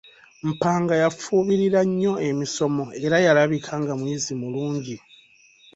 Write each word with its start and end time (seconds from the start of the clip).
Mpanga 0.49 0.93
yafubirira 1.03 1.79
nnyo 1.87 2.13
emisomo 2.29 2.83
era 3.05 3.17
yalabika 3.25 3.73
nga 3.81 3.93
muyizi 3.99 4.33
mulungi. 4.41 4.95